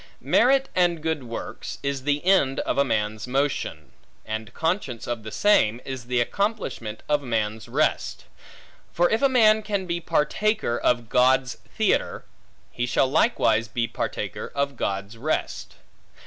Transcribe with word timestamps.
Merit 0.23 0.67
and 0.75 0.99
good 0.99 1.25
works, 1.25 1.77
is 1.83 2.05
the 2.05 2.25
end 2.25 2.59
of 2.61 2.83
man's 2.83 3.27
motion; 3.27 3.91
and 4.25 4.51
conscience 4.51 5.05
of 5.05 5.21
the 5.21 5.31
same 5.31 5.79
is 5.85 6.05
the 6.05 6.19
accomplishment 6.19 7.03
of 7.07 7.21
man's 7.21 7.69
rest. 7.69 8.25
For 8.91 9.11
if 9.11 9.21
a 9.21 9.29
man 9.29 9.61
can 9.61 9.85
be 9.85 10.01
partaker 10.01 10.75
of 10.75 11.07
God's 11.07 11.57
theatre, 11.77 12.25
he 12.71 12.87
shall 12.87 13.07
likewise 13.11 13.67
be 13.67 13.87
partaker 13.87 14.51
of 14.55 14.75
God's 14.75 15.17
rest. 15.19 15.75